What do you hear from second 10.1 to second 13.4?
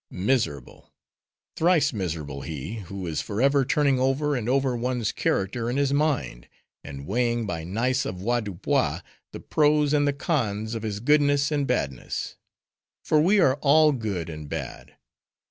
cons of his goodness and badness. For we